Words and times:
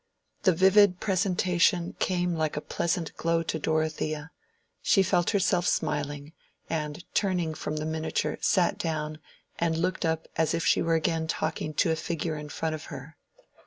The 0.41 0.51
vivid 0.51 0.99
presentation 0.99 1.93
came 1.99 2.33
like 2.33 2.57
a 2.57 2.61
pleasant 2.61 3.15
glow 3.17 3.43
to 3.43 3.59
Dorothea: 3.59 4.31
she 4.81 5.03
felt 5.03 5.29
herself 5.29 5.67
smiling, 5.67 6.33
and 6.67 7.05
turning 7.13 7.53
from 7.53 7.75
the 7.77 7.85
miniature 7.85 8.39
sat 8.41 8.79
down 8.79 9.19
and 9.59 9.77
looked 9.77 10.03
up 10.03 10.27
as 10.37 10.55
if 10.55 10.65
she 10.65 10.81
were 10.81 10.95
again 10.95 11.27
talking 11.27 11.75
to 11.75 11.91
a 11.91 11.95
figure 11.95 12.35
in 12.35 12.49
front 12.49 12.73
of 12.73 12.85
her. 12.85 13.15